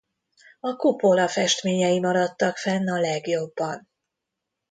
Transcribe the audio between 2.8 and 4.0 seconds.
a legjobban.